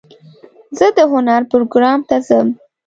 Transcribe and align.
زه 0.77 0.87
د 0.97 0.99
هنر 1.11 1.41
پروګرام 1.51 1.99
ته 2.09 2.15
ځم. 2.27 2.47